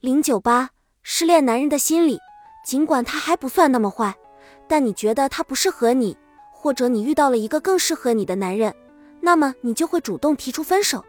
[0.00, 0.70] 零九八，
[1.02, 2.18] 失恋男人的心理，
[2.64, 4.14] 尽管他还不算那么坏，
[4.66, 6.16] 但你觉得他不适合你，
[6.50, 8.74] 或者你遇到了一个更适合你的男人，
[9.20, 11.04] 那么你就会主动提出分手。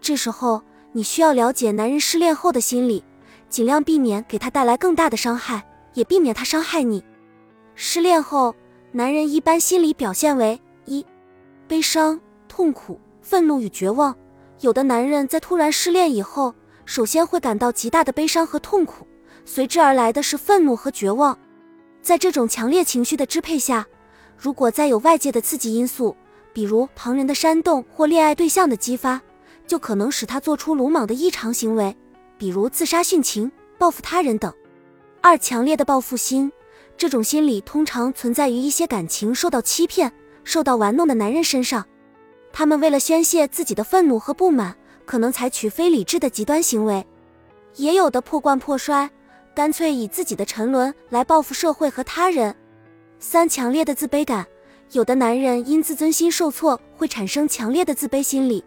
[0.00, 0.60] 这时候
[0.90, 3.04] 你需要了解男人失恋后的心理，
[3.48, 5.64] 尽量避免给他带来更大的伤害，
[5.94, 7.04] 也避免他伤害你。
[7.76, 8.52] 失恋后，
[8.90, 11.06] 男人一般心理表现为一，
[11.68, 14.16] 悲伤、痛苦、愤怒与绝望。
[14.62, 16.52] 有的男人在突然失恋以后，
[16.86, 19.06] 首先会感到极大的悲伤和痛苦，
[19.44, 21.38] 随之而来的是愤怒和绝望。
[22.00, 23.86] 在这种强烈情绪的支配下，
[24.38, 26.16] 如果再有外界的刺激因素，
[26.52, 29.20] 比如旁人的煽动或恋爱对象的激发，
[29.66, 31.94] 就可能使他做出鲁莽的异常行为，
[32.38, 34.52] 比如自杀殉情、报复他人等。
[35.20, 36.50] 二、强烈的报复心。
[36.96, 40.10] 这种心理通常存在于一些感情受到欺骗、
[40.44, 41.84] 受到玩弄的男人身上。
[42.54, 44.74] 他们为了宣泄自己的愤怒和不满，
[45.06, 47.02] 可能采取非理智的极端行为；
[47.76, 49.08] 也有的破罐破摔，
[49.54, 52.54] 干脆以自己的沉沦来报复社会和他人。
[53.18, 54.46] 三、强烈的自卑感。
[54.92, 58.62] 有的男人因自尊心受挫，会产生强烈的自卑心理；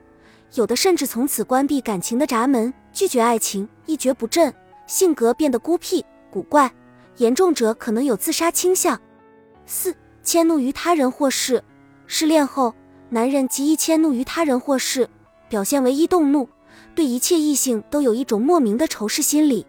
[0.56, 4.54] 有的甚至从此关闭感情的闸门，拒绝爱情，一蹶不振，
[4.86, 6.70] 性格变得孤僻古怪。
[7.18, 9.00] 严重者可能有自杀倾向。
[9.66, 11.64] 四、迁怒于他人或事。
[12.06, 12.74] 失恋后，
[13.10, 15.10] 男人极易迁怒于他人或事，
[15.50, 16.48] 表现为易动怒，
[16.96, 19.66] 对一切异性都有一种莫名的仇视心理，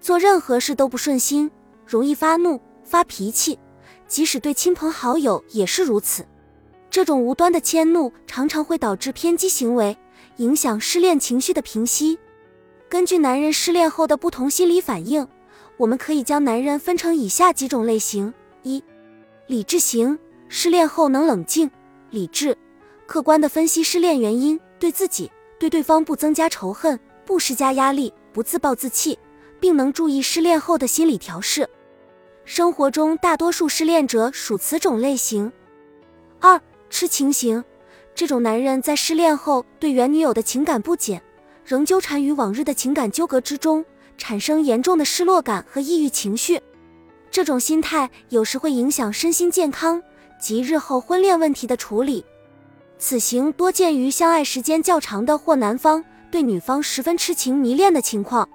[0.00, 1.50] 做任何事都不顺心，
[1.86, 3.58] 容易发怒、发脾气，
[4.06, 6.26] 即使对亲朋好友也是如此。
[6.90, 9.96] 这种无端的迁怒常常会导致偏激行为，
[10.36, 12.18] 影响失恋情绪的平息。
[12.88, 15.26] 根据男人失恋后的不同心理反应。
[15.78, 18.84] 我们可以将男人分成以下几种类型：一、
[19.48, 20.16] 理智型，
[20.46, 21.68] 失恋后能冷静、
[22.10, 22.56] 理智、
[23.06, 25.30] 客观地分析失恋原因，对自己、
[25.60, 29.16] 对对方不增加仇恨，不施加压力，不自暴自弃，
[29.60, 31.70] 并能注意失恋后的心理调试。
[32.44, 35.52] 生活中大多数失恋者属此种类型。
[36.40, 36.60] 二、
[36.90, 37.62] 痴情型，
[38.12, 41.22] 这种男人在失恋后对原女友的情感不减，
[41.64, 43.84] 仍纠缠于往日的情感纠葛之中。
[44.18, 46.60] 产生严重的失落感和抑郁情绪，
[47.30, 50.02] 这种心态有时会影响身心健康
[50.40, 52.24] 及日后婚恋问题的处理。
[53.04, 58.48] 此型多见于相爱时间较长的或男方对女方十分痴情迷恋的情况。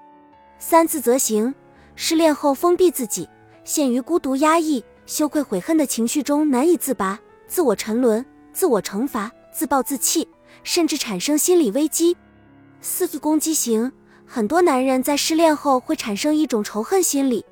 [0.57, 1.53] 三自责型，
[1.95, 3.27] 失恋后封闭自己，
[3.65, 10.25] 陷于孤独、压抑、羞愧、悔恨的情绪中难以自拔，自我沉沦、自我惩罚、自暴自弃，
[10.63, 12.15] 甚至产生心理危机。
[12.79, 13.91] 四攻击型。
[14.25, 17.45] 很多男人在失恋后会产生一种仇恨心理，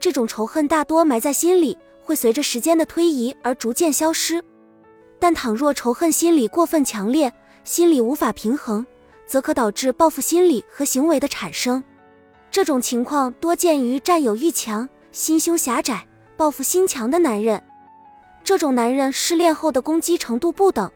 [0.00, 4.42] 这种仇恨大多埋在心里，会随着时间的推移而逐渐消失。
[5.18, 7.32] 但倘若仇恨心理过分强烈，
[7.64, 8.86] 心理无法平衡，
[9.26, 11.82] 则可导致报复心理和行为的产生。
[12.50, 16.06] 这种情况多见于占有欲强、心胸狭窄、
[16.36, 17.62] 报复心强的男人。
[18.42, 20.90] 这种男人失恋后的攻击程度不等，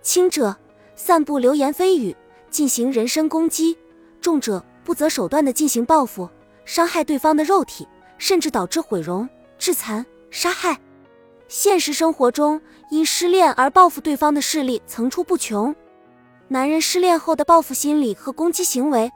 [0.00, 0.56] 轻者
[0.96, 2.16] 散布流言蜚语，
[2.50, 3.76] 进行人身攻击。
[4.20, 6.28] 重者不择手段的进行报复，
[6.64, 7.86] 伤害对方的肉体，
[8.16, 10.80] 甚至导致毁容、致残、杀害。
[11.48, 12.60] 现实生活中，
[12.90, 15.74] 因失恋而报复对方的事例层出不穷。
[16.48, 19.10] 男人失恋后的报复心理和攻击行为，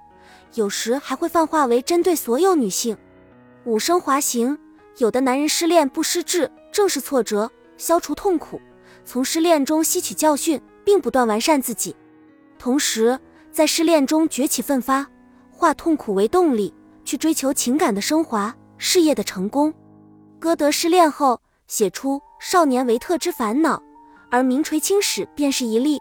[0.54, 2.96] 有时还会泛化为针对所有女性。
[3.64, 4.58] 五升华型，
[4.96, 8.58] 有的男人失恋不失智，正视挫折，消除痛苦，
[9.04, 11.94] 从失恋中吸取教训，并不断完善自己，
[12.58, 13.18] 同时。
[13.52, 15.06] 在失恋中崛起奋发，
[15.50, 16.72] 化痛苦为动力，
[17.04, 19.74] 去追求情感的升华、事业的成功。
[20.38, 21.38] 歌德失恋后
[21.72, 23.78] 写出《少年维特之烦恼》，
[24.30, 25.98] 而名垂青史便是一例。